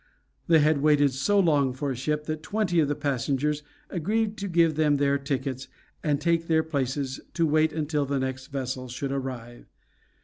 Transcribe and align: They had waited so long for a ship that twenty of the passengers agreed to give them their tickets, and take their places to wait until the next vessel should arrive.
They 0.47 0.57
had 0.57 0.81
waited 0.81 1.13
so 1.13 1.39
long 1.39 1.73
for 1.73 1.91
a 1.91 1.95
ship 1.95 2.23
that 2.25 2.41
twenty 2.41 2.79
of 2.79 2.87
the 2.87 2.95
passengers 2.95 3.61
agreed 3.87 4.35
to 4.37 4.47
give 4.47 4.73
them 4.73 4.97
their 4.97 5.19
tickets, 5.19 5.67
and 6.03 6.19
take 6.19 6.47
their 6.47 6.63
places 6.63 7.19
to 7.35 7.45
wait 7.45 7.71
until 7.71 8.07
the 8.07 8.17
next 8.17 8.47
vessel 8.47 8.87
should 8.87 9.11
arrive. 9.11 9.67